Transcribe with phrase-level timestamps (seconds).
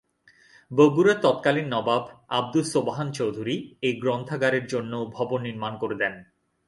[0.71, 2.03] বগুড়ার তৎকালীন নবাব
[2.29, 3.55] আব্দুস সোবহান চৌধুরী
[3.81, 6.13] এ গ্রন্থাগারের জন্য ভবন নির্মাণ করে দেন।